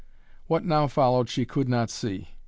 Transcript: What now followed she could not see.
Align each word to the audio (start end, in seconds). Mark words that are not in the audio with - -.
What 0.47 0.65
now 0.65 0.87
followed 0.87 1.29
she 1.29 1.45
could 1.45 1.69
not 1.69 1.91
see. 1.91 2.29